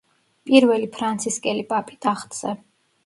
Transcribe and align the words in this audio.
პირველი 0.49 0.89
ფრანცისკელი 0.95 1.67
პაპი 1.75 1.99
ტახტზე. 2.07 2.57